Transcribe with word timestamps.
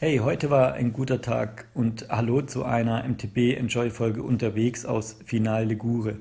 Hey, 0.00 0.18
heute 0.18 0.48
war 0.48 0.74
ein 0.74 0.92
guter 0.92 1.20
Tag 1.20 1.66
und 1.74 2.06
hallo 2.08 2.42
zu 2.42 2.64
einer 2.64 3.02
MTB 3.02 3.58
Enjoy 3.58 3.90
Folge 3.90 4.22
unterwegs 4.22 4.86
aus 4.86 5.16
Final 5.24 5.64
Ligure. 5.64 6.18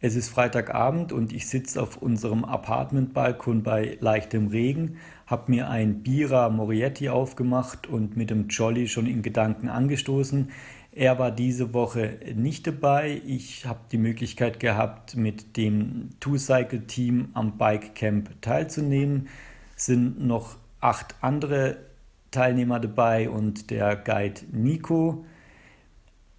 Es 0.00 0.16
ist 0.16 0.30
Freitagabend 0.30 1.12
und 1.12 1.34
ich 1.34 1.46
sitze 1.46 1.82
auf 1.82 1.98
unserem 1.98 2.46
Apartmentbalkon 2.46 3.62
bei 3.62 3.98
leichtem 4.00 4.46
Regen, 4.46 4.96
habe 5.26 5.50
mir 5.50 5.68
ein 5.68 6.02
Bira 6.02 6.48
Morietti 6.48 7.10
aufgemacht 7.10 7.86
und 7.86 8.16
mit 8.16 8.30
dem 8.30 8.48
Jolly 8.48 8.88
schon 8.88 9.04
in 9.04 9.20
Gedanken 9.20 9.68
angestoßen. 9.68 10.50
Er 10.92 11.18
war 11.18 11.30
diese 11.30 11.74
Woche 11.74 12.20
nicht 12.34 12.66
dabei. 12.66 13.20
Ich 13.26 13.66
habe 13.66 13.80
die 13.92 13.98
Möglichkeit 13.98 14.58
gehabt, 14.58 15.16
mit 15.16 15.58
dem 15.58 16.08
Two-Cycle-Team 16.20 17.28
am 17.34 17.58
Bike 17.58 17.94
Camp 17.94 18.40
teilzunehmen. 18.40 19.28
Sind 19.76 20.18
noch 20.18 20.56
acht 20.80 21.14
andere 21.20 21.87
Teilnehmer 22.30 22.80
dabei 22.80 23.30
und 23.30 23.70
der 23.70 23.96
Guide 23.96 24.40
Nico. 24.52 25.24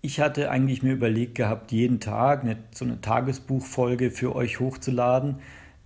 Ich 0.01 0.19
hatte 0.19 0.49
eigentlich 0.49 0.81
mir 0.81 0.93
überlegt 0.93 1.35
gehabt, 1.35 1.71
jeden 1.71 1.99
Tag 1.99 2.43
eine, 2.43 2.57
so 2.71 2.85
eine 2.85 3.01
Tagesbuchfolge 3.01 4.11
für 4.11 4.35
euch 4.35 4.59
hochzuladen. 4.59 5.39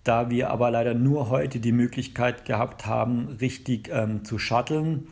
Da 0.04 0.30
wir 0.30 0.50
aber 0.50 0.70
leider 0.70 0.94
nur 0.94 1.30
heute 1.30 1.60
die 1.60 1.72
Möglichkeit 1.72 2.46
gehabt 2.46 2.86
haben, 2.86 3.38
richtig 3.40 3.90
ähm, 3.92 4.26
zu 4.26 4.38
shutteln, 4.38 5.08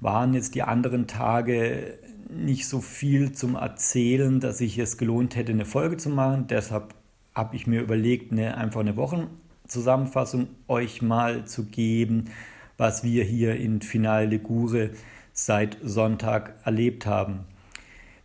waren 0.00 0.34
jetzt 0.34 0.54
die 0.56 0.62
anderen 0.62 1.06
Tage 1.06 1.98
nicht 2.28 2.66
so 2.66 2.80
viel 2.80 3.32
zum 3.32 3.54
Erzählen, 3.54 4.40
dass 4.40 4.60
ich 4.60 4.78
es 4.78 4.98
gelohnt 4.98 5.36
hätte, 5.36 5.52
eine 5.52 5.64
Folge 5.64 5.96
zu 5.96 6.10
machen. 6.10 6.46
Deshalb 6.48 6.94
habe 7.34 7.56
ich 7.56 7.66
mir 7.66 7.80
überlegt, 7.80 8.32
eine, 8.32 8.56
einfach 8.56 8.80
eine 8.80 8.96
Wochenzusammenfassung 8.96 10.48
euch 10.66 11.02
mal 11.02 11.44
zu 11.44 11.66
geben, 11.66 12.30
was 12.82 13.04
wir 13.04 13.22
hier 13.22 13.54
in 13.54 13.80
Final 13.80 14.26
Ligure 14.26 14.90
seit 15.32 15.78
Sonntag 15.84 16.54
erlebt 16.64 17.06
haben. 17.06 17.44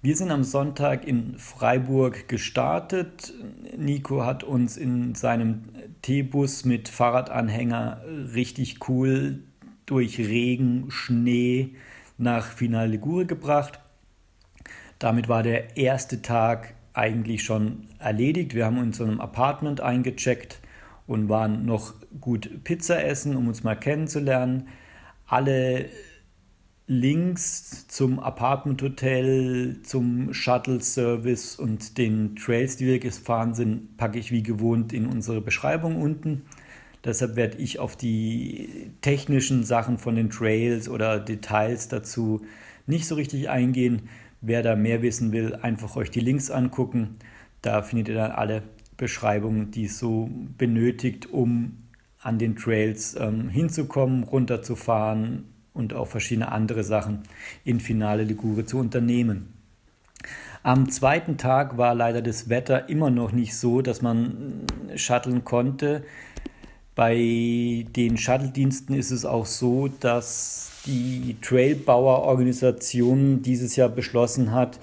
Wir 0.02 0.18
sind 0.18 0.32
am 0.32 0.44
Sonntag 0.44 1.06
in 1.06 1.38
Freiburg 1.38 2.28
gestartet. 2.28 3.36
Nico 3.78 4.26
hat 4.26 4.44
uns 4.44 4.76
in 4.76 5.14
seinem 5.14 5.66
T-Bus 6.02 6.66
mit 6.66 6.90
Fahrradanhänger 6.90 8.02
richtig 8.34 8.90
cool 8.90 9.44
durch 9.86 10.18
Regen, 10.18 10.90
Schnee 10.90 11.76
nach 12.18 12.48
Final 12.48 12.90
Ligure 12.90 13.28
gebracht. 13.28 13.80
Damit 14.98 15.30
war 15.30 15.44
der 15.44 15.78
erste 15.78 16.24
Tag 16.24 16.74
eigentlich 16.94 17.44
schon 17.44 17.90
erledigt. 18.00 18.56
Wir 18.56 18.66
haben 18.66 18.80
uns 18.80 19.00
in 19.00 19.10
einem 19.10 19.22
Apartment 19.22 19.82
eingecheckt 19.82 20.62
und 21.08 21.30
waren 21.30 21.66
noch 21.66 21.94
gut 22.22 22.64
Pizza 22.64 23.04
essen, 23.04 23.36
um 23.36 23.48
uns 23.48 23.64
mal 23.64 23.76
kennenzulernen. 23.76 24.68
Alle 25.26 25.86
Links 26.90 27.88
zum 27.88 28.20
Apartment 28.20 28.82
Hotel, 28.82 29.82
zum 29.84 30.34
Shuttle 30.34 30.82
Service 30.82 31.58
und 31.58 31.98
den 31.98 32.36
Trails, 32.36 32.78
die 32.78 32.86
wir 32.86 33.00
gefahren 33.00 33.54
sind, 33.54 33.98
packe 33.98 34.20
ich 34.20 34.32
wie 34.32 34.44
gewohnt 34.44 34.94
in 34.94 35.06
unsere 35.06 35.42
Beschreibung 35.42 36.02
unten. 36.02 36.44
Deshalb 37.04 37.36
werde 37.36 37.58
ich 37.58 37.80
auf 37.80 37.96
die 37.96 38.92
technischen 39.02 39.64
Sachen 39.64 39.98
von 39.98 40.16
den 40.16 40.30
Trails 40.30 40.88
oder 40.90 41.20
Details 41.20 41.88
dazu 41.90 42.46
nicht 42.86 43.08
so 43.08 43.16
richtig 43.16 43.50
eingehen. 43.50 44.10
Wer 44.42 44.64
da 44.64 44.76
mehr 44.76 45.02
wissen 45.02 45.32
will, 45.32 45.56
einfach 45.56 45.96
euch 45.96 46.12
die 46.12 46.20
Links 46.20 46.50
angucken. 46.52 47.18
Da 47.62 47.82
findet 47.82 48.10
ihr 48.10 48.16
dann 48.16 48.32
alle 48.32 48.64
Beschreibungen, 48.98 49.72
die 49.72 49.86
es 49.86 50.00
so 50.00 50.30
benötigt, 50.58 51.32
um 51.32 51.78
an 52.20 52.40
den 52.40 52.56
Trails 52.56 53.16
ähm, 53.20 53.50
hinzukommen, 53.50 54.24
runterzufahren 54.24 55.46
und 55.74 55.94
auch 55.94 56.08
verschiedene 56.08 56.52
andere 56.52 56.84
Sachen 56.84 57.22
in 57.64 57.80
Finale 57.80 58.24
Ligure 58.24 58.66
zu 58.66 58.80
unternehmen. 58.80 59.54
Am 60.64 60.90
zweiten 60.90 61.38
Tag 61.38 61.78
war 61.78 61.96
leider 61.96 62.22
das 62.22 62.50
Wetter 62.50 62.90
immer 62.90 63.10
noch 63.10 63.32
nicht 63.32 63.56
so, 63.56 63.82
dass 63.82 64.02
man 64.02 64.66
shutteln 64.96 65.46
konnte. 65.46 66.04
Bei 66.96 67.86
den 67.96 68.18
Shuttle-Diensten 68.18 68.96
ist 68.96 69.12
es 69.12 69.24
auch 69.24 69.46
so, 69.46 69.88
dass 69.88 70.72
die 70.88 71.38
Trailbauer-Organisation 71.42 73.44
dieses 73.44 73.76
Jahr 73.76 73.90
beschlossen 73.90 74.52
hat, 74.52 74.80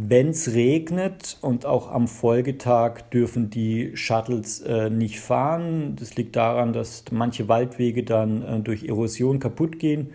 wenn 0.00 0.28
es 0.28 0.54
regnet 0.54 1.38
und 1.40 1.66
auch 1.66 1.90
am 1.90 2.08
Folgetag 2.08 3.10
dürfen 3.10 3.50
die 3.50 3.96
Shuttles 3.96 4.60
äh, 4.60 4.90
nicht 4.90 5.20
fahren. 5.20 5.96
Das 5.96 6.16
liegt 6.16 6.36
daran, 6.36 6.72
dass 6.72 7.04
manche 7.10 7.48
Waldwege 7.48 8.04
dann 8.04 8.42
äh, 8.42 8.60
durch 8.60 8.84
Erosion 8.84 9.40
kaputt 9.40 9.78
gehen 9.78 10.10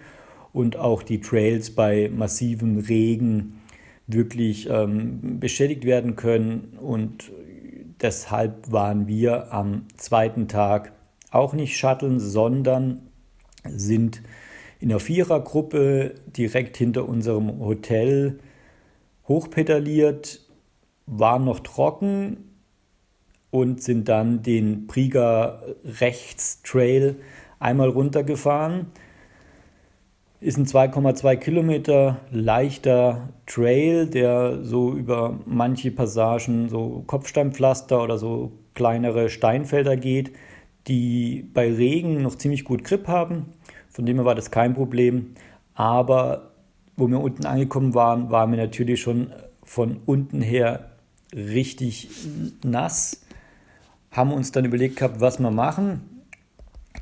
und 0.53 0.77
auch 0.77 1.03
die 1.03 1.19
Trails 1.19 1.71
bei 1.71 2.09
massivem 2.15 2.77
Regen 2.77 3.61
wirklich 4.07 4.69
ähm, 4.69 5.39
beschädigt 5.39 5.85
werden 5.85 6.15
können. 6.15 6.77
Und 6.79 7.31
deshalb 8.01 8.71
waren 8.71 9.07
wir 9.07 9.51
am 9.51 9.85
zweiten 9.97 10.47
Tag 10.47 10.93
auch 11.31 11.53
nicht 11.53 11.77
shutteln, 11.77 12.19
sondern 12.19 13.01
sind 13.65 14.21
in 14.79 14.89
der 14.89 14.99
Vierergruppe 14.99 16.15
direkt 16.27 16.77
hinter 16.77 17.07
unserem 17.07 17.59
Hotel 17.59 18.39
hochpedaliert, 19.27 20.41
waren 21.05 21.45
noch 21.45 21.59
trocken 21.59 22.37
und 23.51 23.83
sind 23.83 24.09
dann 24.09 24.41
den 24.41 24.87
Prieger 24.87 25.61
Rechts 25.83 26.61
Trail 26.63 27.17
einmal 27.59 27.89
runtergefahren. 27.89 28.87
Ist 30.39 30.57
ein 30.57 30.65
2,2 30.65 31.37
Kilometer 31.37 32.19
leichter 32.31 33.29
Trail, 33.45 34.07
der 34.07 34.63
so 34.63 34.91
über 34.93 35.39
manche 35.45 35.91
Passagen, 35.91 36.67
so 36.67 37.03
Kopfsteinpflaster 37.07 38.03
oder 38.03 38.17
so 38.17 38.51
kleinere 38.73 39.29
Steinfelder 39.29 39.95
geht, 39.95 40.31
die 40.87 41.49
bei 41.53 41.71
Regen 41.71 42.21
noch 42.21 42.35
ziemlich 42.35 42.65
gut 42.65 42.83
Grip 42.83 43.07
haben. 43.07 43.53
Von 43.87 44.05
dem 44.05 44.17
her 44.17 44.25
war 44.25 44.35
das 44.35 44.51
kein 44.51 44.73
Problem. 44.73 45.35
Aber 45.75 46.52
wo 46.95 47.07
wir 47.07 47.19
unten 47.19 47.45
angekommen 47.45 47.93
waren, 47.93 48.31
waren 48.31 48.51
wir 48.51 48.57
natürlich 48.57 49.01
schon 49.01 49.31
von 49.63 49.97
unten 50.05 50.41
her 50.41 50.91
richtig 51.33 52.09
nass. 52.63 53.21
Haben 54.11 54.31
uns 54.31 54.51
dann 54.51 54.65
überlegt 54.65 54.97
gehabt, 54.97 55.19
was 55.19 55.39
wir 55.39 55.51
machen. 55.51 56.23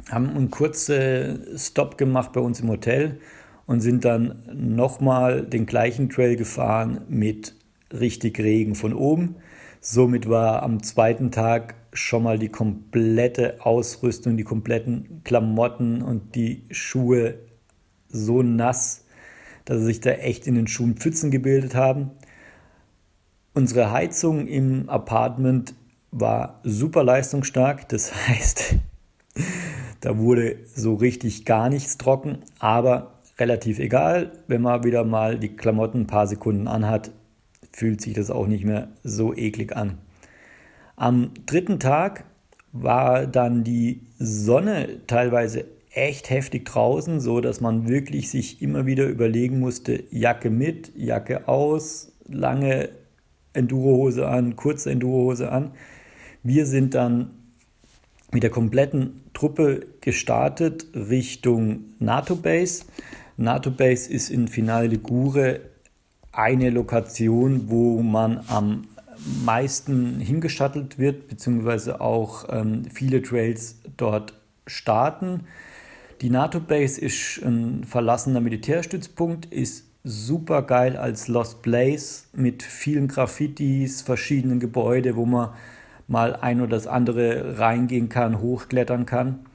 Haben 0.10 0.30
einen 0.30 0.52
kurzen 0.52 1.58
Stop 1.58 1.98
gemacht 1.98 2.32
bei 2.34 2.40
uns 2.40 2.62
im 2.62 2.70
Hotel 2.70 3.20
und 3.66 3.82
sind 3.82 4.06
dann 4.06 4.44
nochmal 4.54 5.46
den 5.46 5.66
gleichen 5.66 6.10
Trail 6.10 6.36
gefahren 6.36 7.02
mit 7.10 7.56
richtig 7.92 8.40
Regen 8.40 8.76
von 8.76 8.94
oben. 8.94 9.36
Somit 9.82 10.30
war 10.30 10.64
am 10.64 10.84
zweiten 10.84 11.32
Tag 11.32 11.76
schon 11.94 12.24
mal 12.24 12.40
die 12.40 12.50
komplette 12.50 13.66
Ausrüstung, 13.66 14.38
die 14.38 14.44
kompletten 14.44 15.22
Klamotten 15.24 16.02
und 16.02 16.36
die 16.36 16.64
Schuhe 16.70 17.36
so 18.08 18.44
nass, 18.44 19.06
dass 19.66 19.82
sich 19.82 20.02
da 20.02 20.12
echt 20.12 20.48
in 20.48 20.56
den 20.56 20.68
Schuhen 20.68 20.96
Pfützen 20.96 21.32
gebildet 21.32 21.76
haben. 21.76 22.12
Unsere 23.54 23.92
Heizung 23.92 24.48
im 24.48 24.90
Apartment 24.90 25.74
war 26.12 26.60
super 26.64 27.04
leistungsstark, 27.04 27.88
das 27.90 28.14
heißt, 28.28 28.76
da 30.02 30.18
wurde 30.18 30.58
so 30.74 30.96
richtig 30.96 31.46
gar 31.46 31.70
nichts 31.70 31.98
trocken, 31.98 32.40
aber 32.60 33.20
relativ 33.40 33.80
egal, 33.80 34.32
wenn 34.48 34.62
man 34.62 34.84
wieder 34.84 35.04
mal 35.04 35.38
die 35.40 35.56
Klamotten 35.56 36.02
ein 36.02 36.08
paar 36.08 36.28
Sekunden 36.28 36.68
anhat, 36.68 37.12
fühlt 37.72 38.02
sich 38.02 38.14
das 38.14 38.30
auch 38.30 38.48
nicht 38.48 38.66
mehr 38.66 38.90
so 39.04 39.34
eklig 39.34 39.76
an. 39.76 39.98
Am 40.96 41.32
dritten 41.46 41.80
Tag 41.80 42.26
war 42.74 43.26
dann 43.26 43.64
die 43.64 44.02
Sonne 44.20 45.00
teilweise 45.08 45.66
echt 45.94 46.30
heftig 46.30 46.66
draußen, 46.66 47.20
so 47.20 47.42
dass 47.42 47.62
man 47.62 47.88
wirklich 47.88 48.30
sich 48.30 48.62
immer 48.62 48.86
wieder 48.86 49.08
überlegen 49.08 49.60
musste, 49.60 50.04
Jacke 50.10 50.50
mit, 50.50 50.92
Jacke 50.96 51.48
aus, 51.48 52.12
lange 52.28 52.90
Endurohose 53.54 54.28
an, 54.28 54.56
kurze 54.56 54.92
Endurohose 54.92 55.52
an. 55.52 55.72
Wir 56.44 56.66
sind 56.66 56.94
dann 56.94 57.32
mit 58.32 58.44
der 58.44 58.50
kompletten 58.50 59.24
Truppe 59.34 59.86
gestartet 60.00 60.88
Richtung 60.94 61.82
NATO 62.00 62.36
Base. 62.36 62.86
NATO 63.36 63.72
Base 63.72 64.10
ist 64.10 64.30
in 64.30 64.48
Finale 64.48 64.88
Ligure 64.88 65.60
eine 66.32 66.70
Lokation, 66.70 67.70
wo 67.70 68.02
man 68.02 68.42
am 68.48 68.88
meisten 69.44 70.20
hingeschattelt 70.20 70.98
wird, 70.98 71.28
beziehungsweise 71.28 72.00
auch 72.00 72.46
ähm, 72.50 72.86
viele 72.92 73.22
Trails 73.22 73.82
dort 73.98 74.34
starten. 74.66 75.42
Die 76.22 76.30
NATO-Base 76.30 77.02
ist 77.02 77.42
ein 77.44 77.84
verlassener 77.84 78.42
Militärstützpunkt, 78.42 79.48
ist 79.48 79.86
super 80.04 80.62
geil 80.62 80.96
als 80.96 81.28
Lost 81.28 81.64
Place 81.64 82.28
mit 82.34 82.62
vielen 82.62 83.08
Graffitis, 83.08 84.04
verschiedenen 84.04 84.60
Gebäuden, 84.60 85.16
wo 85.16 85.26
man 85.26 85.50
mal 86.08 86.36
ein 86.36 86.62
oder 86.62 86.76
das 86.76 86.86
andere 86.86 87.58
reingehen 87.58 88.10
kann, 88.10 88.40
hochklettern 88.40 89.08
kann. 89.08 89.48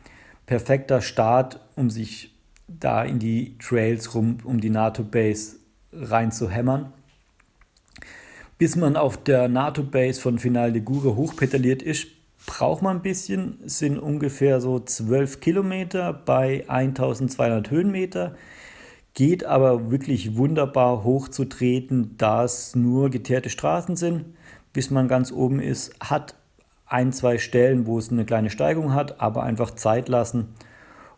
Perfekter 0.47 1.03
Start, 1.03 1.61
um 1.77 1.89
sich 1.89 2.35
da 2.67 3.05
in 3.05 3.21
die 3.21 3.57
Trails 3.59 4.17
rum, 4.17 4.39
um 4.43 4.61
die 4.61 4.71
NATO-Base 4.71 5.59
rein 5.93 6.33
zu 6.33 6.51
hämmern. 6.51 6.93
Bis 8.59 8.75
man 8.75 8.97
auf 8.97 9.23
der 9.23 9.47
NATO-Base 9.47 10.21
von 10.21 10.41
Final 10.41 10.73
de 10.73 10.83
Gure 10.83 11.15
hochpedaliert 11.15 11.83
ist, 11.83 12.09
braucht 12.47 12.83
man 12.83 12.99
ein 12.99 13.03
bisschen, 13.03 13.59
sind 13.65 13.99
ungefähr 13.99 14.61
so 14.61 14.79
12 14.79 15.41
Kilometer 15.41 16.13
bei 16.13 16.65
1200 16.69 17.71
Höhenmeter. 17.71 18.35
Geht 19.15 19.45
aber 19.45 19.91
wirklich 19.91 20.37
wunderbar 20.37 21.05
hochzutreten, 21.05 22.17
da 22.19 22.45
es 22.45 22.77
nur 22.77 23.11
geteerte 23.11 23.51
Straßen 23.51 23.97
sind, 23.97 24.25
bis 24.73 24.91
man 24.91 25.09
ganz 25.09 25.33
oben 25.33 25.61
ist. 25.61 25.95
Hat 26.01 26.35
ein, 26.87 27.13
zwei 27.13 27.39
Stellen, 27.39 27.87
wo 27.87 27.99
es 27.99 28.11
eine 28.11 28.25
kleine 28.25 28.51
Steigung 28.51 28.95
hat, 28.95 29.21
aber 29.21 29.43
einfach 29.43 29.73
Zeit 29.73 30.09
lassen 30.09 30.55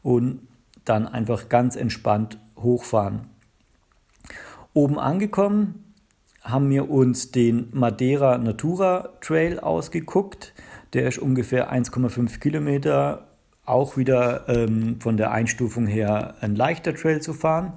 und 0.02 0.40
dann 0.84 1.06
einfach 1.06 1.48
ganz 1.48 1.76
entspannt 1.76 2.38
hochfahren. 2.56 3.28
Oben 4.72 4.98
angekommen 4.98 5.84
haben 6.42 6.70
wir 6.70 6.90
uns 6.90 7.30
den 7.30 7.68
Madeira 7.72 8.38
Natura 8.38 9.10
Trail 9.20 9.60
ausgeguckt. 9.60 10.54
Der 10.92 11.08
ist 11.08 11.18
ungefähr 11.18 11.72
1,5 11.72 12.38
Kilometer, 12.38 13.28
auch 13.64 13.96
wieder 13.96 14.48
ähm, 14.48 14.96
von 15.00 15.16
der 15.16 15.30
Einstufung 15.32 15.86
her 15.86 16.34
ein 16.40 16.54
leichter 16.54 16.94
Trail 16.94 17.20
zu 17.20 17.34
fahren. 17.34 17.74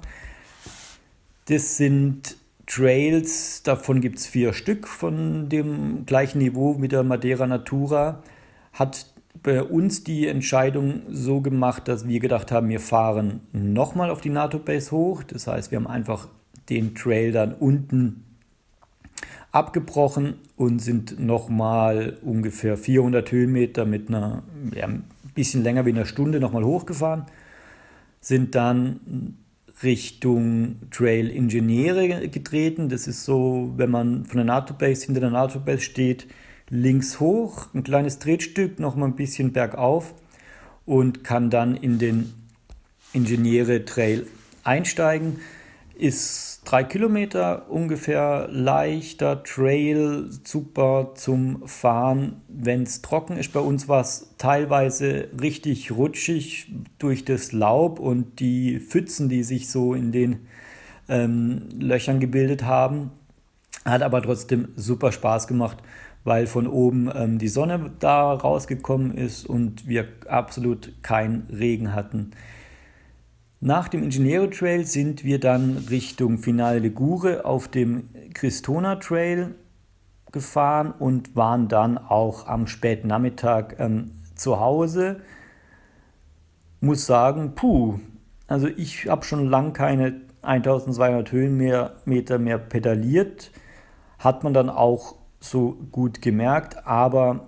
Das 1.46 1.76
sind 1.76 2.36
Trails, 2.66 3.62
davon 3.62 4.00
gibt 4.00 4.18
es 4.18 4.26
vier 4.26 4.52
Stück 4.52 4.88
von 4.88 5.48
dem 5.48 6.06
gleichen 6.06 6.38
Niveau 6.38 6.74
mit 6.74 6.92
der 6.92 7.02
Madeira 7.02 7.46
Natura. 7.46 8.22
Hat 8.72 9.06
bei 9.42 9.62
uns 9.62 10.04
die 10.04 10.26
Entscheidung 10.26 11.02
so 11.10 11.40
gemacht, 11.40 11.88
dass 11.88 12.06
wir 12.06 12.20
gedacht 12.20 12.52
haben, 12.52 12.68
wir 12.68 12.80
fahren 12.80 13.40
nochmal 13.52 14.10
auf 14.10 14.20
die 14.20 14.30
NATO-Base 14.30 14.92
hoch. 14.92 15.22
Das 15.24 15.46
heißt, 15.46 15.70
wir 15.70 15.76
haben 15.76 15.86
einfach 15.86 16.28
den 16.70 16.94
Trail 16.94 17.32
dann 17.32 17.52
unten 17.52 18.24
abgebrochen 19.52 20.34
und 20.56 20.80
sind 20.80 21.20
nochmal 21.20 22.18
ungefähr 22.22 22.76
400 22.76 23.30
Höhenmeter 23.30 23.84
mit 23.84 24.08
einer, 24.08 24.42
ja, 24.74 24.86
ein 24.86 25.04
bisschen 25.34 25.62
länger 25.62 25.86
wie 25.86 25.90
einer 25.90 26.06
Stunde 26.06 26.40
nochmal 26.40 26.64
hochgefahren. 26.64 27.26
Sind 28.20 28.54
dann 28.54 29.36
Richtung 29.82 30.76
Trail 30.90 31.28
Ingenieure 31.28 32.28
getreten. 32.28 32.88
Das 32.88 33.06
ist 33.06 33.24
so, 33.24 33.72
wenn 33.76 33.90
man 33.90 34.24
von 34.24 34.38
der 34.38 34.44
NATO-Base 34.46 35.06
hinter 35.06 35.20
der 35.20 35.30
NATO-Base 35.30 35.82
steht, 35.82 36.26
links 36.70 37.20
hoch, 37.20 37.66
ein 37.74 37.82
kleines 37.82 38.18
Tretstück, 38.18 38.78
nochmal 38.80 39.08
ein 39.08 39.16
bisschen 39.16 39.52
bergauf 39.52 40.14
und 40.86 41.24
kann 41.24 41.50
dann 41.50 41.76
in 41.76 41.98
den 41.98 42.32
Ingenieure 43.12 43.84
Trail 43.84 44.26
einsteigen. 44.64 45.40
Ist 45.94 46.62
drei 46.64 46.84
Kilometer 46.84 47.70
ungefähr 47.70 48.48
leichter 48.50 49.42
Trail, 49.42 50.30
super 50.44 51.12
zum 51.14 51.66
Fahren, 51.66 52.40
wenn 52.48 52.84
es 52.84 53.02
trocken 53.02 53.36
ist. 53.36 53.52
Bei 53.52 53.60
uns 53.60 53.88
war 53.88 54.00
es 54.00 54.34
teilweise 54.38 55.28
richtig 55.40 55.92
rutschig 55.92 56.72
durch 56.98 57.24
das 57.24 57.52
Laub 57.52 57.98
und 57.98 58.40
die 58.40 58.80
Pfützen, 58.80 59.28
die 59.28 59.42
sich 59.42 59.68
so 59.68 59.94
in 59.94 60.12
den 60.12 60.46
ähm, 61.08 61.68
Löchern 61.78 62.20
gebildet 62.20 62.64
haben. 62.64 63.10
Hat 63.84 64.02
aber 64.02 64.22
trotzdem 64.22 64.68
super 64.76 65.12
Spaß 65.12 65.46
gemacht, 65.46 65.78
weil 66.24 66.46
von 66.46 66.66
oben 66.66 67.10
ähm, 67.14 67.38
die 67.38 67.48
Sonne 67.48 67.92
da 67.98 68.32
rausgekommen 68.32 69.16
ist 69.16 69.44
und 69.44 69.86
wir 69.88 70.08
absolut 70.28 70.92
keinen 71.02 71.48
Regen 71.50 71.94
hatten. 71.94 72.30
Nach 73.64 73.86
dem 73.86 74.02
Ingeniero 74.02 74.48
Trail 74.48 74.84
sind 74.86 75.22
wir 75.22 75.38
dann 75.38 75.86
Richtung 75.88 76.38
Finale 76.38 76.80
Ligure 76.80 77.44
auf 77.44 77.68
dem 77.68 78.08
Cristona 78.34 78.96
Trail 78.96 79.54
gefahren 80.32 80.90
und 80.90 81.36
waren 81.36 81.68
dann 81.68 81.96
auch 81.96 82.48
am 82.48 82.66
späten 82.66 83.06
Nachmittag 83.06 83.76
ähm, 83.78 84.10
zu 84.34 84.58
Hause. 84.58 85.20
Muss 86.80 87.06
sagen, 87.06 87.54
puh, 87.54 88.00
also 88.48 88.66
ich 88.66 89.06
habe 89.06 89.24
schon 89.24 89.48
lange 89.48 89.72
keine 89.72 90.22
1200 90.42 91.30
Höhenmeter 91.30 92.40
mehr 92.40 92.58
pedaliert. 92.58 93.52
Hat 94.18 94.42
man 94.42 94.54
dann 94.54 94.70
auch 94.70 95.14
so 95.38 95.76
gut 95.92 96.20
gemerkt, 96.20 96.84
aber 96.84 97.46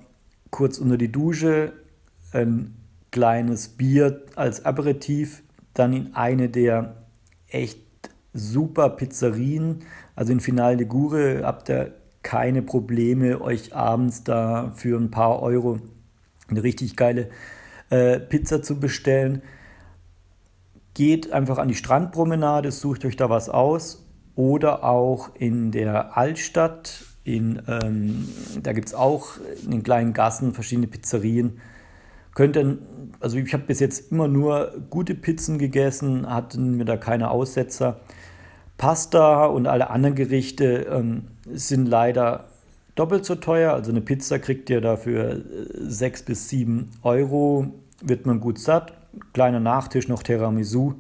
kurz 0.52 0.78
unter 0.78 0.96
die 0.96 1.10
Dusche 1.10 1.72
ein 2.30 2.76
kleines 3.10 3.66
Bier 3.66 4.22
als 4.36 4.64
Aperitif 4.64 5.42
dann 5.74 5.92
in 5.92 6.14
eine 6.14 6.48
der 6.48 6.96
echt 7.48 7.80
super 8.32 8.90
Pizzerien. 8.90 9.80
Also 10.16 10.32
in 10.32 10.40
Final 10.40 10.76
de 10.76 10.86
Gure 10.86 11.42
habt 11.44 11.68
ihr 11.68 11.94
keine 12.22 12.62
Probleme, 12.62 13.40
euch 13.40 13.74
abends 13.74 14.24
da 14.24 14.72
für 14.74 14.98
ein 14.98 15.10
paar 15.10 15.40
Euro 15.42 15.78
eine 16.48 16.62
richtig 16.62 16.96
geile 16.96 17.28
äh, 17.90 18.18
Pizza 18.18 18.62
zu 18.62 18.80
bestellen. 18.80 19.42
Geht 20.94 21.32
einfach 21.32 21.58
an 21.58 21.68
die 21.68 21.74
Strandpromenade, 21.74 22.70
sucht 22.70 23.04
euch 23.04 23.16
da 23.16 23.30
was 23.30 23.48
aus. 23.48 24.00
Oder 24.36 24.82
auch 24.82 25.34
in 25.36 25.70
der 25.70 26.16
Altstadt, 26.16 27.04
in, 27.22 27.62
ähm, 27.68 28.28
da 28.62 28.72
gibt 28.72 28.88
es 28.88 28.94
auch 28.94 29.36
in 29.64 29.70
den 29.70 29.82
kleinen 29.82 30.12
Gassen 30.12 30.54
verschiedene 30.54 30.88
Pizzerien 30.88 31.60
könnte, 32.34 32.78
also 33.20 33.38
ich 33.38 33.52
habe 33.52 33.64
bis 33.64 33.80
jetzt 33.80 34.12
immer 34.12 34.28
nur 34.28 34.72
gute 34.90 35.14
Pizzen 35.14 35.58
gegessen, 35.58 36.28
hatten 36.28 36.76
mir 36.76 36.84
da 36.84 36.96
keine 36.96 37.30
Aussetzer. 37.30 38.00
Pasta 38.76 39.46
und 39.46 39.66
alle 39.66 39.90
anderen 39.90 40.16
Gerichte 40.16 40.86
ähm, 40.90 41.28
sind 41.46 41.86
leider 41.86 42.46
doppelt 42.94 43.24
so 43.24 43.36
teuer. 43.36 43.72
Also 43.72 43.90
eine 43.90 44.00
Pizza 44.00 44.38
kriegt 44.38 44.68
ihr 44.70 44.80
dafür 44.80 45.42
6 45.74 46.20
äh, 46.20 46.24
bis 46.24 46.48
7 46.48 46.90
Euro, 47.02 47.66
wird 48.02 48.26
man 48.26 48.40
gut 48.40 48.58
satt. 48.58 48.92
Kleiner 49.32 49.60
Nachtisch, 49.60 50.08
noch 50.08 50.22
Tiramisu. 50.22 50.94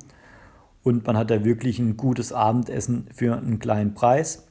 Und 0.84 1.06
man 1.06 1.16
hat 1.16 1.30
da 1.30 1.44
wirklich 1.44 1.78
ein 1.78 1.96
gutes 1.96 2.32
Abendessen 2.32 3.08
für 3.12 3.36
einen 3.36 3.58
kleinen 3.58 3.94
Preis. 3.94 4.46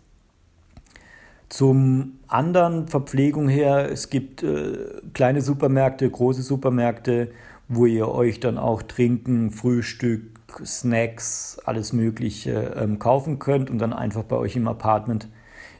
Zum 1.50 2.20
anderen 2.28 2.88
Verpflegung 2.88 3.48
her, 3.48 3.90
es 3.92 4.10
gibt 4.10 4.44
äh, 4.44 5.02
kleine 5.14 5.42
Supermärkte, 5.42 6.10
große 6.10 6.42
Supermärkte, 6.42 7.32
wo 7.68 7.86
ihr 7.86 8.08
euch 8.10 8.40
dann 8.40 8.58
auch 8.58 8.82
Trinken, 8.82 9.52
Frühstück, 9.52 10.40
Snacks, 10.66 11.60
alles 11.66 11.94
Mögliche 11.94 12.76
ähm, 12.76 13.00
kaufen 13.00 13.40
könnt 13.40 13.70
und 13.70 13.80
dann 13.80 13.94
einfach 13.94 14.24
bei 14.24 14.36
euch 14.36 14.56
im 14.56 14.68
Apartment 14.68 15.28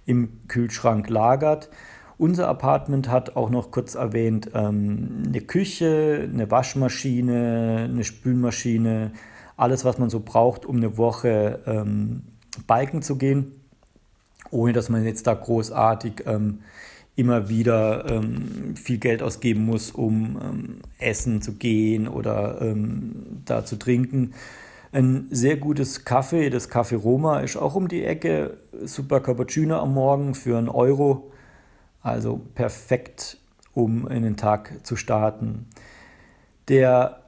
im 0.06 0.48
Kühlschrank 0.48 1.10
lagert. 1.10 1.70
Unser 2.18 2.48
Apartment 2.48 3.10
hat 3.10 3.36
auch 3.36 3.50
noch 3.50 3.72
kurz 3.72 3.96
erwähnt 3.96 4.52
ähm, 4.54 5.24
eine 5.28 5.42
Küche, 5.42 6.30
eine 6.32 6.50
Waschmaschine, 6.50 7.90
eine 7.92 8.04
Spülmaschine, 8.04 9.12
alles, 9.58 9.86
was 9.86 9.98
man 9.98 10.10
so 10.10 10.20
braucht, 10.20 10.66
um 10.66 10.78
eine 10.78 10.98
Woche 10.98 11.60
ähm, 11.66 12.24
biken 12.68 13.02
zu 13.02 13.18
gehen 13.18 13.63
ohne 14.54 14.72
dass 14.72 14.90
man 14.90 15.04
jetzt 15.04 15.28
da 15.28 15.34
großartig 15.34 16.24
ähm, 16.26 16.60
immer 17.16 17.50
wieder 17.50 18.10
ähm, 18.10 18.76
viel 18.76 18.98
Geld 18.98 19.22
ausgeben 19.22 19.66
muss, 19.66 19.92
um 19.92 20.40
ähm, 20.42 20.76
essen 21.00 21.42
zu 21.42 21.54
gehen 21.54 22.08
oder 22.08 22.62
ähm, 22.62 23.42
da 23.46 23.66
zu 23.66 23.78
trinken. 23.78 24.34
Ein 24.92 25.28
sehr 25.32 25.58
gutes 25.58 26.06
Kaffee, 26.06 26.50
das 26.50 26.70
Café 26.70 26.96
Roma, 26.96 27.40
ist 27.40 27.58
auch 27.58 27.76
um 27.76 27.88
die 27.88 28.04
Ecke. 28.04 28.58
Super 28.84 29.22
Cappuccino 29.22 29.78
am 29.78 29.94
Morgen 29.94 30.36
für 30.36 30.58
einen 30.58 30.70
Euro. 30.70 31.32
Also 32.02 32.42
perfekt, 32.54 33.38
um 33.74 34.08
in 34.08 34.24
den 34.24 34.38
Tag 34.38 34.86
zu 34.86 34.96
starten. 34.96 35.68
Der 36.68 37.22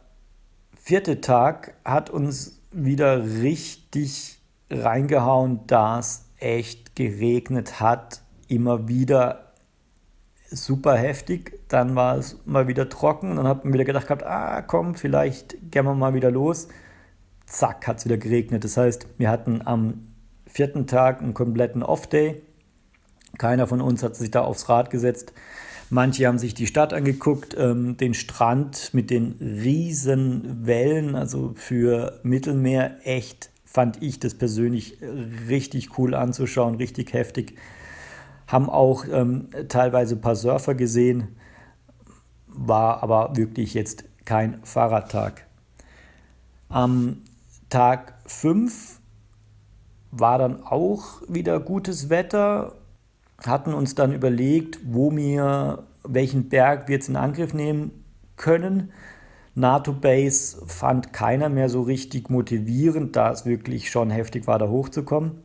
vierte 0.75 1.21
Tag 1.21 1.73
hat 1.83 2.09
uns 2.09 2.59
wieder 2.71 3.23
richtig 3.41 4.39
reingehauen, 4.69 5.61
da 5.67 5.99
es 5.99 6.24
echt 6.45 6.95
geregnet 6.95 7.79
hat, 7.79 8.21
immer 8.47 8.87
wieder 8.87 9.53
super 10.51 10.95
heftig. 10.95 11.59
Dann 11.67 11.95
war 11.95 12.17
es 12.17 12.39
mal 12.45 12.67
wieder 12.67 12.87
trocken. 12.87 13.35
Dann 13.35 13.47
hat 13.47 13.65
man 13.65 13.73
wieder 13.73 13.83
gedacht 13.83 14.07
gehabt, 14.07 14.23
ah 14.23 14.61
komm, 14.61 14.95
vielleicht 14.95 15.71
gehen 15.71 15.85
wir 15.85 15.95
mal 15.95 16.13
wieder 16.13 16.31
los. 16.31 16.67
Zack, 17.47 17.87
hat 17.87 17.97
es 17.97 18.05
wieder 18.05 18.17
geregnet. 18.17 18.63
Das 18.63 18.77
heißt, 18.77 19.07
wir 19.17 19.29
hatten 19.29 19.61
am 19.65 20.07
vierten 20.45 20.87
Tag 20.87 21.21
einen 21.21 21.33
kompletten 21.33 21.83
Off-Day. 21.83 22.41
Keiner 23.37 23.67
von 23.67 23.81
uns 23.81 24.03
hat 24.03 24.15
sich 24.15 24.31
da 24.31 24.41
aufs 24.41 24.69
Rad 24.69 24.89
gesetzt. 24.89 25.33
Manche 25.89 26.27
haben 26.27 26.39
sich 26.39 26.53
die 26.53 26.67
Stadt 26.67 26.93
angeguckt, 26.93 27.55
ähm, 27.57 27.97
den 27.97 28.13
Strand 28.13 28.93
mit 28.93 29.09
den 29.09 29.35
riesen 29.39 30.65
Wellen, 30.65 31.15
also 31.15 31.53
für 31.55 32.19
Mittelmeer 32.23 32.97
echt 33.03 33.51
fand 33.75 34.01
ich 34.01 34.21
das 34.21 34.35
persönlich 34.35 34.99
richtig 35.49 35.99
cool 35.99 36.15
anzuschauen, 36.15 36.75
richtig 36.75 37.11
heftig. 37.11 37.57
Haben 38.47 38.69
auch 38.69 39.03
ähm, 39.11 39.49
teilweise 39.67 40.15
ein 40.15 40.21
paar 40.21 40.37
Surfer 40.37 40.75
gesehen, 40.75 41.35
war 42.47 43.03
aber 43.03 43.35
wirklich 43.35 43.73
jetzt 43.73 44.05
kein 44.23 44.63
Fahrradtag. 44.63 45.45
Am 46.69 47.17
Tag 47.69 48.13
5 48.27 49.01
war 50.11 50.37
dann 50.37 50.63
auch 50.63 51.21
wieder 51.27 51.59
gutes 51.59 52.09
Wetter, 52.09 52.75
hatten 53.45 53.73
uns 53.73 53.93
dann 53.93 54.13
überlegt, 54.13 54.79
wo 54.85 55.13
wir, 55.13 55.83
welchen 56.05 56.47
Berg 56.47 56.87
wir 56.87 56.95
jetzt 56.95 57.09
in 57.09 57.17
Angriff 57.17 57.53
nehmen 57.53 57.91
können. 58.37 58.93
NATO-Base 59.55 60.65
fand 60.67 61.13
keiner 61.13 61.49
mehr 61.49 61.69
so 61.69 61.81
richtig 61.81 62.29
motivierend, 62.29 63.15
da 63.15 63.31
es 63.31 63.45
wirklich 63.45 63.89
schon 63.89 64.11
heftig 64.11 64.47
war, 64.47 64.59
da 64.59 64.67
hochzukommen. 64.67 65.41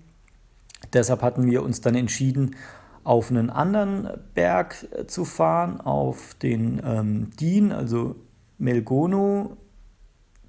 Deshalb 0.93 1.23
hatten 1.23 1.47
wir 1.47 1.63
uns 1.63 1.81
dann 1.81 1.95
entschieden, 1.95 2.57
auf 3.05 3.31
einen 3.31 3.51
anderen 3.51 4.09
Berg 4.35 4.87
zu 5.07 5.25
fahren, 5.25 5.81
auf 5.81 6.35
den 6.35 6.83
ähm, 6.85 7.31
Dien, 7.39 7.73
also 7.73 8.17
Melgono. 8.59 9.57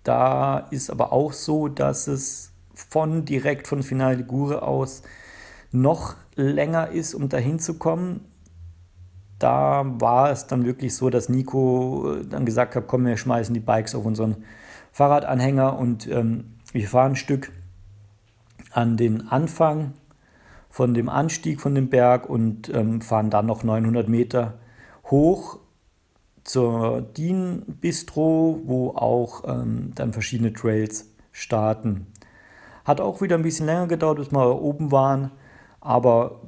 Da 0.03 0.57
ist 0.71 0.89
aber 0.89 1.13
auch 1.13 1.31
so, 1.31 1.67
dass 1.67 2.07
es 2.07 2.51
von 2.73 3.25
direkt 3.25 3.67
von 3.67 3.83
Final 3.83 4.15
Ligure 4.17 4.63
aus 4.63 5.03
noch 5.71 6.15
länger 6.35 6.89
ist, 6.89 7.13
um 7.13 7.29
dahin 7.29 7.59
zu 7.59 7.75
kommen. 7.75 8.25
Da 9.41 9.83
war 9.99 10.29
es 10.29 10.45
dann 10.45 10.65
wirklich 10.65 10.95
so, 10.95 11.09
dass 11.09 11.27
Nico 11.27 12.17
dann 12.29 12.45
gesagt 12.45 12.75
hat, 12.75 12.87
komm, 12.87 13.05
wir 13.05 13.17
schmeißen 13.17 13.53
die 13.55 13.59
Bikes 13.59 13.95
auf 13.95 14.05
unseren 14.05 14.43
Fahrradanhänger 14.91 15.79
und 15.79 16.07
ähm, 16.07 16.57
wir 16.73 16.87
fahren 16.87 17.13
ein 17.13 17.15
Stück 17.15 17.51
an 18.71 18.97
den 18.97 19.29
Anfang 19.29 19.93
von 20.69 20.93
dem 20.93 21.09
Anstieg 21.09 21.59
von 21.59 21.73
dem 21.73 21.89
Berg 21.89 22.29
und 22.29 22.69
ähm, 22.69 23.01
fahren 23.01 23.31
dann 23.31 23.47
noch 23.47 23.63
900 23.63 24.07
Meter 24.07 24.59
hoch 25.05 25.57
zur 26.43 27.01
Dien 27.01 27.63
Bistro, 27.81 28.61
wo 28.65 28.89
auch 28.91 29.43
ähm, 29.47 29.91
dann 29.95 30.13
verschiedene 30.13 30.53
Trails 30.53 31.11
starten. 31.31 32.05
Hat 32.85 33.01
auch 33.01 33.21
wieder 33.21 33.37
ein 33.37 33.43
bisschen 33.43 33.65
länger 33.65 33.87
gedauert, 33.87 34.19
bis 34.19 34.31
wir 34.31 34.61
oben 34.61 34.91
waren, 34.91 35.31
aber 35.79 36.41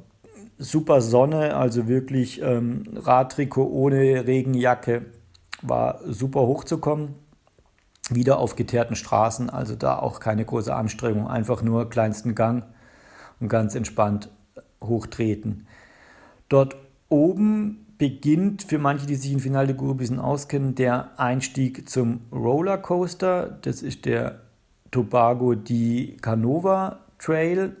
super 0.64 1.00
Sonne, 1.00 1.56
also 1.56 1.86
wirklich 1.88 2.40
ähm, 2.42 2.84
Radtrikot 2.96 3.68
ohne 3.70 4.26
Regenjacke, 4.26 5.04
war 5.62 6.00
super 6.06 6.42
hochzukommen. 6.42 7.14
Wieder 8.10 8.38
auf 8.38 8.54
geteerten 8.54 8.96
Straßen, 8.96 9.48
also 9.48 9.76
da 9.76 9.98
auch 9.98 10.20
keine 10.20 10.44
große 10.44 10.74
Anstrengung, 10.74 11.26
einfach 11.26 11.62
nur 11.62 11.88
kleinsten 11.88 12.34
Gang 12.34 12.64
und 13.40 13.48
ganz 13.48 13.74
entspannt 13.74 14.28
hochtreten. 14.82 15.66
Dort 16.50 16.76
oben 17.08 17.86
beginnt 17.96 18.64
für 18.64 18.78
manche, 18.78 19.06
die 19.06 19.14
sich 19.14 19.32
in 19.32 19.40
Final 19.40 19.66
de 19.66 19.76
Gour 19.76 19.94
ein 19.94 19.96
bisschen 19.96 20.20
auskennen, 20.20 20.74
der 20.74 21.18
Einstieg 21.18 21.88
zum 21.88 22.20
Rollercoaster. 22.30 23.58
Das 23.62 23.82
ist 23.82 24.04
der 24.04 24.40
Tobago 24.90 25.54
di 25.54 26.16
Canova 26.20 27.00
Trail. 27.18 27.76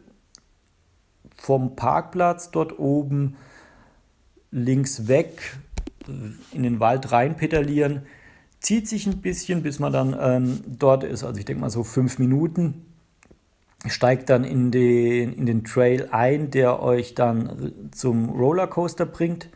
Vom 1.36 1.76
Parkplatz 1.76 2.50
dort 2.50 2.78
oben 2.78 3.36
links 4.50 5.08
weg 5.08 5.56
in 6.52 6.62
den 6.62 6.80
Wald 6.80 7.12
rein 7.12 7.36
pedalieren. 7.36 8.02
Zieht 8.60 8.88
sich 8.88 9.06
ein 9.06 9.20
bisschen, 9.20 9.62
bis 9.62 9.78
man 9.78 9.92
dann 9.92 10.16
ähm, 10.18 10.60
dort 10.66 11.04
ist. 11.04 11.24
Also 11.24 11.38
ich 11.38 11.44
denke 11.44 11.60
mal 11.60 11.70
so 11.70 11.82
fünf 11.84 12.18
Minuten 12.18 12.84
steigt 13.86 14.30
dann 14.30 14.44
in 14.44 14.70
den, 14.70 15.32
in 15.32 15.46
den 15.46 15.64
Trail 15.64 16.08
ein, 16.10 16.50
der 16.50 16.82
euch 16.82 17.14
dann 17.14 17.72
zum 17.92 18.30
Rollercoaster 18.30 19.06
bringt. 19.06 19.48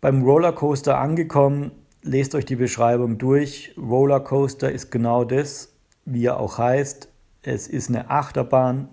Beim 0.00 0.22
Rollercoaster 0.22 0.98
angekommen, 0.98 1.72
lest 2.02 2.34
euch 2.34 2.44
die 2.44 2.56
Beschreibung 2.56 3.18
durch. 3.18 3.74
Rollercoaster 3.78 4.70
ist 4.70 4.90
genau 4.90 5.24
das, 5.24 5.72
wie 6.04 6.26
er 6.26 6.38
auch 6.38 6.58
heißt. 6.58 7.08
Es 7.42 7.68
ist 7.68 7.88
eine 7.88 8.10
Achterbahn 8.10 8.88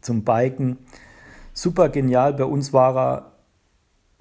zum 0.00 0.24
Biken. 0.24 0.78
Super 1.56 1.88
genial. 1.88 2.34
Bei 2.34 2.44
uns 2.44 2.72
war 2.72 2.96
er 2.96 3.32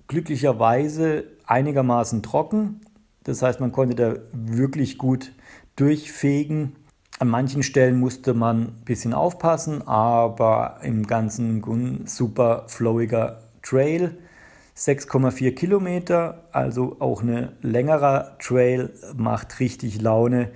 glücklicherweise 0.07 1.23
einigermaßen 1.47 2.21
trocken. 2.21 2.81
Das 3.23 3.41
heißt, 3.41 3.59
man 3.59 3.71
konnte 3.71 3.95
da 3.95 4.15
wirklich 4.31 4.99
gut 4.99 5.33
durchfegen. 5.75 6.75
An 7.17 7.29
manchen 7.29 7.63
Stellen 7.63 7.99
musste 7.99 8.35
man 8.35 8.61
ein 8.61 8.81
bisschen 8.85 9.15
aufpassen, 9.15 9.81
aber 9.87 10.77
im 10.83 11.07
Ganzen 11.07 11.63
super 12.05 12.65
flowiger 12.67 13.41
Trail. 13.63 14.15
6,4 14.77 15.53
Kilometer, 15.53 16.43
also 16.51 16.97
auch 16.99 17.23
ein 17.23 17.49
längerer 17.61 18.37
Trail, 18.39 18.93
macht 19.15 19.59
richtig 19.59 20.01
Laune. 20.01 20.51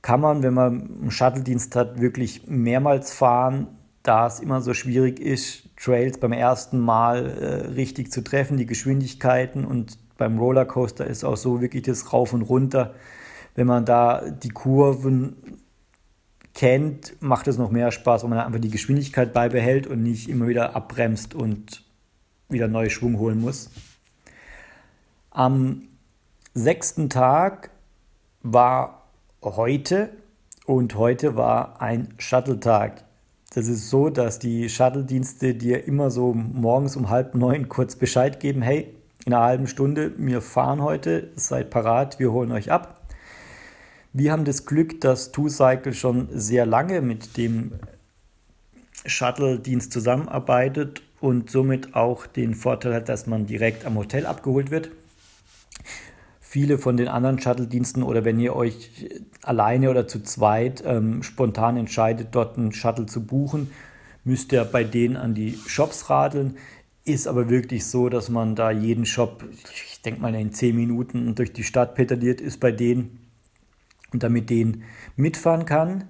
Kann 0.00 0.20
man, 0.20 0.42
wenn 0.42 0.54
man 0.54 0.98
einen 1.00 1.10
Shuttle-Dienst 1.12 1.76
hat, 1.76 2.00
wirklich 2.00 2.48
mehrmals 2.48 3.12
fahren, 3.12 3.68
da 4.02 4.26
es 4.26 4.40
immer 4.40 4.60
so 4.60 4.74
schwierig 4.74 5.20
ist, 5.20 5.68
Trails 5.76 6.18
beim 6.18 6.32
ersten 6.32 6.78
Mal 6.78 7.26
äh, 7.26 7.46
richtig 7.72 8.10
zu 8.12 8.22
treffen, 8.22 8.56
die 8.56 8.66
Geschwindigkeiten 8.66 9.64
und 9.64 9.98
beim 10.18 10.38
Rollercoaster 10.38 11.06
ist 11.06 11.24
auch 11.24 11.36
so 11.36 11.60
wirklich 11.60 11.82
das 11.82 12.12
Rauf 12.12 12.32
und 12.32 12.42
Runter. 12.42 12.94
Wenn 13.54 13.66
man 13.66 13.84
da 13.84 14.30
die 14.30 14.50
Kurven 14.50 15.58
kennt, 16.54 17.20
macht 17.20 17.48
es 17.48 17.58
noch 17.58 17.70
mehr 17.70 17.90
Spaß, 17.90 18.22
wenn 18.22 18.30
man 18.30 18.40
einfach 18.40 18.60
die 18.60 18.70
Geschwindigkeit 18.70 19.32
beibehält 19.32 19.86
und 19.86 20.02
nicht 20.02 20.28
immer 20.28 20.46
wieder 20.46 20.76
abbremst 20.76 21.34
und 21.34 21.84
wieder 22.48 22.68
neue 22.68 22.90
Schwung 22.90 23.18
holen 23.18 23.40
muss. 23.40 23.70
Am 25.30 25.88
sechsten 26.54 27.08
Tag 27.08 27.70
war 28.42 29.08
heute 29.42 30.10
und 30.66 30.94
heute 30.96 31.36
war 31.36 31.80
ein 31.80 32.14
Shuttle-Tag. 32.18 33.04
Das 33.54 33.68
ist 33.68 33.90
so, 33.90 34.08
dass 34.08 34.38
die 34.38 34.70
Shuttle-Dienste 34.70 35.54
dir 35.54 35.86
immer 35.86 36.10
so 36.10 36.32
morgens 36.32 36.96
um 36.96 37.10
halb 37.10 37.34
neun 37.34 37.68
kurz 37.68 37.96
Bescheid 37.96 38.40
geben, 38.40 38.62
hey, 38.62 38.88
in 39.26 39.34
einer 39.34 39.44
halben 39.44 39.66
Stunde, 39.66 40.12
wir 40.16 40.40
fahren 40.40 40.82
heute, 40.82 41.28
seid 41.36 41.68
parat, 41.68 42.18
wir 42.18 42.32
holen 42.32 42.50
euch 42.50 42.72
ab. 42.72 43.02
Wir 44.14 44.32
haben 44.32 44.46
das 44.46 44.64
Glück, 44.64 45.02
dass 45.02 45.32
TwoCycle 45.32 45.92
schon 45.92 46.28
sehr 46.32 46.64
lange 46.64 47.02
mit 47.02 47.36
dem 47.36 47.72
Shuttle-Dienst 49.04 49.92
zusammenarbeitet 49.92 51.02
und 51.20 51.50
somit 51.50 51.94
auch 51.94 52.26
den 52.26 52.54
Vorteil 52.54 52.94
hat, 52.94 53.10
dass 53.10 53.26
man 53.26 53.44
direkt 53.44 53.84
am 53.84 53.96
Hotel 53.96 54.24
abgeholt 54.24 54.70
wird. 54.70 54.90
Viele 56.52 56.76
von 56.76 56.98
den 56.98 57.08
anderen 57.08 57.38
Shuttle-Diensten 57.38 58.02
oder 58.02 58.26
wenn 58.26 58.38
ihr 58.38 58.54
euch 58.54 59.08
alleine 59.40 59.88
oder 59.88 60.06
zu 60.06 60.22
zweit 60.22 60.82
ähm, 60.84 61.22
spontan 61.22 61.78
entscheidet, 61.78 62.28
dort 62.32 62.58
einen 62.58 62.72
Shuttle 62.72 63.06
zu 63.06 63.24
buchen, 63.24 63.70
müsst 64.22 64.52
ihr 64.52 64.62
bei 64.66 64.84
denen 64.84 65.16
an 65.16 65.32
die 65.32 65.58
Shops 65.66 66.10
radeln. 66.10 66.58
Ist 67.06 67.26
aber 67.26 67.48
wirklich 67.48 67.86
so, 67.86 68.10
dass 68.10 68.28
man 68.28 68.54
da 68.54 68.70
jeden 68.70 69.06
Shop, 69.06 69.42
ich 69.64 70.02
denke 70.02 70.20
mal 70.20 70.34
in 70.34 70.52
10 70.52 70.76
Minuten 70.76 71.34
durch 71.34 71.54
die 71.54 71.64
Stadt 71.64 71.94
pedaliert, 71.94 72.42
ist 72.42 72.60
bei 72.60 72.70
denen 72.70 73.30
und 74.12 74.22
damit 74.22 74.50
den 74.50 74.82
mitfahren 75.16 75.64
kann. 75.64 76.04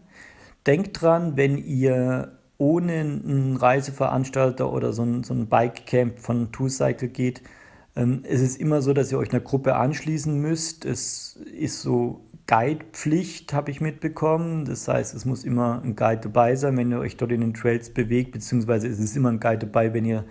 Denkt 0.66 1.00
dran, 1.00 1.36
wenn 1.36 1.56
ihr 1.56 2.36
ohne 2.58 2.94
einen 2.94 3.56
Reiseveranstalter 3.56 4.72
oder 4.72 4.92
so 4.92 5.04
ein, 5.04 5.22
so 5.22 5.34
ein 5.34 5.46
Bikecamp 5.46 6.18
von 6.18 6.50
Two-Cycle 6.50 7.10
geht, 7.10 7.42
ähm, 7.42 7.52
es 7.94 8.40
ist 8.40 8.58
immer 8.58 8.80
so, 8.80 8.94
dass 8.94 9.12
ihr 9.12 9.18
euch 9.18 9.30
einer 9.30 9.40
Gruppe 9.40 9.76
anschließen 9.76 10.40
müsst. 10.40 10.86
Es 10.86 11.36
ist 11.36 11.82
so 11.82 12.24
Guide-Pflicht, 12.46 13.52
habe 13.52 13.70
ich 13.70 13.80
mitbekommen. 13.80 14.64
Das 14.64 14.88
heißt, 14.88 15.14
es 15.14 15.24
muss 15.24 15.44
immer 15.44 15.82
ein 15.84 15.94
Guide 15.94 16.22
dabei 16.22 16.56
sein, 16.56 16.76
wenn 16.76 16.90
ihr 16.90 16.98
euch 16.98 17.16
dort 17.16 17.32
in 17.32 17.42
den 17.42 17.54
Trails 17.54 17.90
bewegt, 17.90 18.32
beziehungsweise 18.32 18.88
es 18.88 18.98
ist 18.98 19.16
immer 19.16 19.30
ein 19.30 19.40
Guide 19.40 19.66
dabei, 19.66 19.92
wenn 19.92 20.06
ihr 20.06 20.24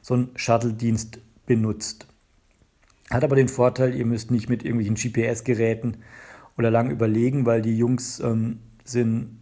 so 0.00 0.14
einen 0.14 0.30
Shuttle-Dienst 0.36 1.18
benutzt. 1.46 2.06
Hat 3.10 3.24
aber 3.24 3.36
den 3.36 3.48
Vorteil, 3.48 3.94
ihr 3.94 4.06
müsst 4.06 4.30
nicht 4.30 4.48
mit 4.48 4.64
irgendwelchen 4.64 4.94
GPS-Geräten 4.94 5.98
oder 6.56 6.70
lang 6.70 6.90
überlegen, 6.90 7.46
weil 7.46 7.62
die 7.62 7.76
Jungs 7.76 8.20
ähm, 8.20 8.60
sind 8.84 9.38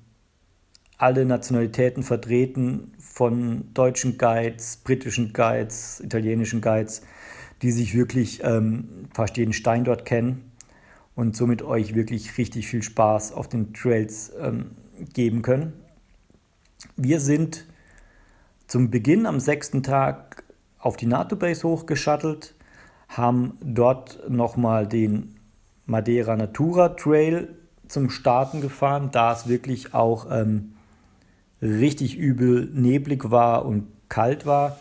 alle 0.98 1.26
Nationalitäten 1.26 2.02
vertreten, 2.02 2.92
von 2.98 3.72
deutschen 3.74 4.18
Guides, 4.18 4.78
britischen 4.84 5.32
Guides, 5.32 6.00
italienischen 6.00 6.60
Guides, 6.60 7.02
die 7.62 7.70
sich 7.70 7.94
wirklich 7.94 8.40
ähm, 8.42 9.08
fast 9.14 9.36
jeden 9.36 9.52
Stein 9.52 9.84
dort 9.84 10.04
kennen 10.04 10.50
und 11.14 11.36
somit 11.36 11.62
euch 11.62 11.94
wirklich 11.94 12.36
richtig 12.38 12.68
viel 12.68 12.82
Spaß 12.82 13.32
auf 13.32 13.48
den 13.48 13.72
Trails 13.72 14.32
ähm, 14.40 14.72
geben 15.14 15.42
können. 15.42 15.72
Wir 16.96 17.20
sind 17.20 17.66
zum 18.66 18.90
Beginn 18.90 19.26
am 19.26 19.40
sechsten 19.40 19.82
Tag 19.82 20.44
auf 20.78 20.96
die 20.96 21.06
NATO-Base 21.06 21.66
hochgeschattelt, 21.66 22.54
haben 23.08 23.56
dort 23.62 24.28
nochmal 24.28 24.86
den 24.86 25.36
Madeira 25.86 26.36
Natura 26.36 26.90
Trail 26.90 27.48
zum 27.88 28.10
Starten 28.10 28.60
gefahren, 28.60 29.10
da 29.12 29.32
es 29.32 29.48
wirklich 29.48 29.94
auch 29.94 30.26
ähm, 30.30 30.74
richtig 31.62 32.16
übel 32.16 32.68
neblig 32.72 33.30
war 33.30 33.64
und 33.64 33.86
kalt 34.08 34.44
war 34.44 34.76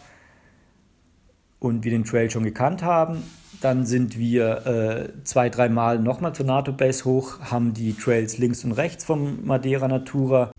und 1.65 1.83
wir 1.83 1.91
den 1.91 2.05
Trail 2.05 2.29
schon 2.29 2.43
gekannt 2.43 2.83
haben. 2.83 3.23
Dann 3.61 3.85
sind 3.85 4.17
wir 4.17 4.65
äh, 4.65 5.23
zwei, 5.23 5.49
dreimal 5.49 5.99
nochmal 5.99 6.33
zur 6.33 6.45
NATO 6.45 6.71
Base 6.71 7.05
hoch, 7.05 7.39
haben 7.39 7.73
die 7.73 7.93
Trails 7.93 8.37
links 8.37 8.63
und 8.63 8.73
rechts 8.73 9.03
vom 9.03 9.45
Madeira 9.45 9.87
Natura 9.87 10.51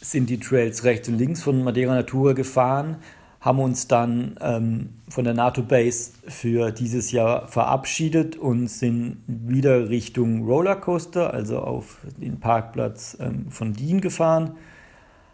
sind 0.00 0.30
die 0.30 0.38
Trails 0.38 0.84
rechts 0.84 1.08
und 1.08 1.18
links 1.18 1.42
von 1.42 1.62
Madeira 1.62 1.94
Natura 1.94 2.32
gefahren, 2.32 2.96
haben 3.40 3.60
uns 3.60 3.88
dann 3.88 4.36
ähm, 4.40 4.90
von 5.08 5.24
der 5.24 5.34
NATO 5.34 5.62
Base 5.62 6.12
für 6.26 6.70
dieses 6.72 7.12
Jahr 7.12 7.48
verabschiedet 7.48 8.36
und 8.36 8.68
sind 8.68 9.18
wieder 9.26 9.90
Richtung 9.90 10.44
Rollercoaster, 10.44 11.32
also 11.32 11.58
auf 11.58 11.98
den 12.16 12.40
Parkplatz 12.40 13.16
ähm, 13.20 13.50
von 13.50 13.74
Dien 13.74 14.00
gefahren, 14.00 14.52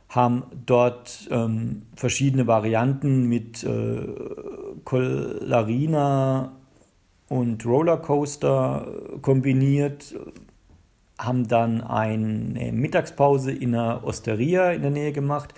haben 0.09 0.45
dort 0.67 1.29
ähm, 1.31 1.83
verschiedene 1.97 2.47
Varianten 2.47 3.29
mit 3.29 3.65
äh, 3.65 4.07
Collarina 4.85 6.53
und 7.29 7.67
Rollercoaster 7.67 8.87
kombiniert, 9.23 10.15
haben 11.19 11.49
dann 11.49 11.81
eine 11.81 12.73
Mittagspause 12.73 13.53
in 13.53 13.73
der 13.73 14.03
Osteria 14.05 14.73
in 14.73 14.83
der 14.83 14.91
Nähe 14.91 15.13
gemacht. 15.13 15.55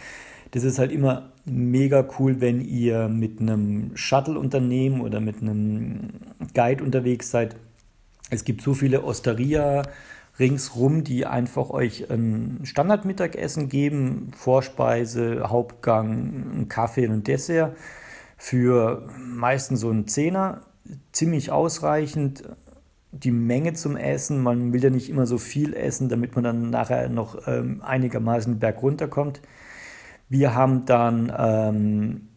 Das 0.52 0.64
ist 0.64 0.78
halt 0.78 0.92
immer 0.92 1.32
mega 1.44 2.06
cool, 2.18 2.40
wenn 2.40 2.60
ihr 2.60 3.08
mit 3.08 3.40
einem 3.40 3.96
Shuttle-Unternehmen 3.96 5.00
oder 5.00 5.20
mit 5.20 5.42
einem 5.42 6.10
Guide 6.54 6.82
unterwegs 6.82 7.30
seid. 7.30 7.56
Es 8.30 8.44
gibt 8.44 8.62
so 8.62 8.74
viele 8.74 9.04
Osteria 9.04 9.82
ringsrum, 10.38 11.04
die 11.04 11.26
einfach 11.26 11.70
euch 11.70 12.10
ein 12.10 12.60
Standardmittagessen 12.64 13.68
geben, 13.68 14.32
Vorspeise, 14.36 15.48
Hauptgang, 15.48 16.52
einen 16.52 16.68
Kaffee 16.68 17.08
und 17.08 17.26
Dessert 17.26 17.76
für 18.36 19.08
meistens 19.18 19.80
so 19.80 19.90
einen 19.90 20.06
Zehner, 20.06 20.62
ziemlich 21.12 21.50
ausreichend. 21.50 22.44
Die 23.12 23.30
Menge 23.30 23.72
zum 23.72 23.96
Essen, 23.96 24.42
man 24.42 24.74
will 24.74 24.84
ja 24.84 24.90
nicht 24.90 25.08
immer 25.08 25.24
so 25.24 25.38
viel 25.38 25.72
essen, 25.72 26.10
damit 26.10 26.34
man 26.34 26.44
dann 26.44 26.70
nachher 26.70 27.08
noch 27.08 27.48
ähm, 27.48 27.80
einigermaßen 27.82 28.58
berg 28.58 28.82
runterkommt. 28.82 29.40
Wir 30.28 30.54
haben 30.54 30.84
dann 30.84 31.32
ähm, 31.36 32.28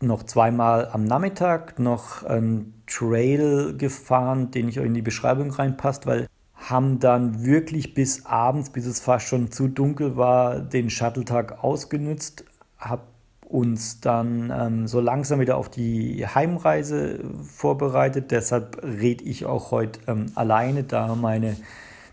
noch 0.00 0.22
zweimal 0.22 0.88
am 0.92 1.04
Nachmittag 1.04 1.78
noch 1.78 2.22
einen 2.24 2.82
Trail 2.86 3.76
gefahren, 3.76 4.50
den 4.50 4.68
ich 4.68 4.78
euch 4.80 4.86
in 4.86 4.94
die 4.94 5.02
Beschreibung 5.02 5.50
reinpasst, 5.50 6.06
weil 6.06 6.28
haben 6.54 6.98
dann 6.98 7.44
wirklich 7.44 7.94
bis 7.94 8.26
abends, 8.26 8.70
bis 8.70 8.86
es 8.86 9.00
fast 9.00 9.28
schon 9.28 9.50
zu 9.50 9.68
dunkel 9.68 10.16
war, 10.16 10.58
den 10.58 10.90
Shuttle-Tag 10.90 11.62
ausgenutzt, 11.62 12.44
habe 12.78 13.02
uns 13.48 14.00
dann 14.00 14.52
ähm, 14.54 14.86
so 14.86 15.00
langsam 15.00 15.40
wieder 15.40 15.56
auf 15.56 15.70
die 15.70 16.26
Heimreise 16.26 17.20
vorbereitet. 17.42 18.30
Deshalb 18.30 18.82
rede 18.82 19.24
ich 19.24 19.46
auch 19.46 19.70
heute 19.70 20.00
ähm, 20.06 20.26
alleine, 20.34 20.82
da 20.84 21.14
meine 21.14 21.56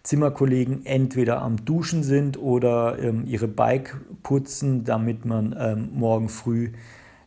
Zimmerkollegen 0.03 0.85
entweder 0.85 1.41
am 1.41 1.65
Duschen 1.65 2.03
sind 2.03 2.37
oder 2.37 2.99
ähm, 2.99 3.25
ihre 3.25 3.47
Bike 3.47 3.97
putzen, 4.23 4.85
damit 4.85 5.25
man 5.25 5.55
ähm, 5.59 5.89
morgen 5.93 6.29
früh 6.29 6.71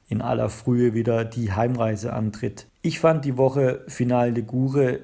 in 0.09 0.23
aller 0.23 0.49
Frühe 0.49 0.95
wieder 0.95 1.25
die 1.25 1.53
Heimreise 1.53 2.13
antritt. 2.13 2.67
Ich 2.83 3.01
fand 3.01 3.25
die 3.25 3.37
Woche 3.37 3.83
Final 3.89 4.33
de 4.33 4.43
Gure 4.43 5.01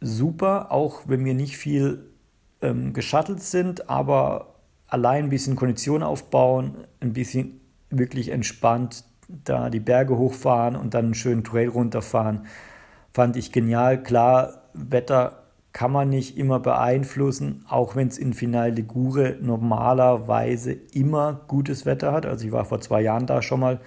super, 0.00 0.70
auch 0.70 1.02
wenn 1.06 1.24
wir 1.24 1.34
nicht 1.34 1.56
viel 1.56 2.06
ähm, 2.62 2.92
geschattelt 2.92 3.42
sind, 3.42 3.90
aber 3.90 4.54
allein 4.86 5.24
ein 5.24 5.30
bisschen 5.30 5.56
Kondition 5.56 6.02
aufbauen, 6.02 6.76
ein 7.00 7.12
bisschen 7.12 7.60
wirklich 7.90 8.28
entspannt 8.30 9.04
da 9.28 9.70
die 9.70 9.80
Berge 9.80 10.16
hochfahren 10.16 10.76
und 10.76 10.94
dann 10.94 11.06
einen 11.06 11.14
schönen 11.14 11.44
Trail 11.44 11.68
runterfahren, 11.68 12.46
fand 13.12 13.36
ich 13.36 13.52
genial. 13.52 14.02
Klar, 14.02 14.62
Wetter 14.74 15.44
kann 15.72 15.90
man 15.90 16.08
nicht 16.08 16.36
immer 16.36 16.60
beeinflussen, 16.60 17.64
auch 17.68 17.96
wenn 17.96 18.08
es 18.08 18.18
in 18.18 18.32
Final 18.32 18.72
de 18.72 18.84
Gure 18.84 19.36
normalerweise 19.40 20.72
immer 20.72 21.40
gutes 21.48 21.84
Wetter 21.84 22.12
hat. 22.12 22.26
Also 22.26 22.46
ich 22.46 22.52
war 22.52 22.64
vor 22.64 22.80
zwei 22.80 23.00
Jahren 23.00 23.26
da 23.26 23.42
schon 23.42 23.60
mal 23.60 23.80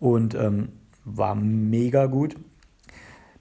und 0.00 0.34
ähm, 0.34 0.70
war 1.04 1.34
mega 1.34 2.06
gut. 2.06 2.36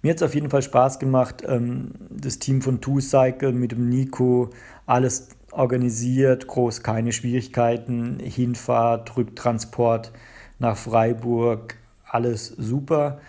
Mir 0.01 0.11
hat 0.11 0.17
es 0.17 0.23
auf 0.23 0.35
jeden 0.35 0.49
Fall 0.49 0.61
Spaß 0.61 0.99
gemacht. 0.99 1.43
Ähm, 1.47 1.91
das 2.09 2.39
Team 2.39 2.61
von 2.61 2.81
Two 2.81 2.99
Cycle 2.99 3.51
mit 3.51 3.71
dem 3.71 3.89
Nico, 3.89 4.49
alles 4.85 5.29
organisiert, 5.51 6.47
groß 6.47 6.83
keine 6.83 7.11
Schwierigkeiten, 7.11 8.19
Hinfahrt, 8.19 9.17
Rücktransport 9.17 10.11
nach 10.59 10.77
Freiburg, 10.77 11.75
alles 12.03 12.47
super 12.47 13.19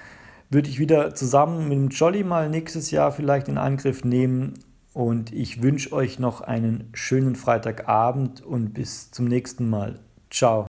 würde 0.50 0.68
ich 0.68 0.78
wieder 0.78 1.14
zusammen 1.14 1.68
mit 1.68 1.78
dem 1.78 1.88
Jolly 1.88 2.24
mal 2.24 2.48
nächstes 2.48 2.90
Jahr 2.90 3.12
vielleicht 3.12 3.48
in 3.48 3.58
Angriff 3.58 4.04
nehmen. 4.04 4.54
Und 4.94 5.32
ich 5.32 5.62
wünsche 5.62 5.92
euch 5.92 6.18
noch 6.18 6.40
einen 6.40 6.90
schönen 6.92 7.36
Freitagabend 7.36 8.40
und 8.40 8.74
bis 8.74 9.10
zum 9.10 9.26
nächsten 9.26 9.68
Mal. 9.68 10.00
Ciao. 10.30 10.67